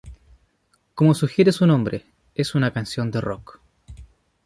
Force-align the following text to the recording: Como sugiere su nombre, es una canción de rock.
Como 0.95 1.13
sugiere 1.13 1.51
su 1.51 1.67
nombre, 1.67 2.07
es 2.33 2.55
una 2.55 2.73
canción 2.73 3.11
de 3.11 3.21
rock. 3.21 3.61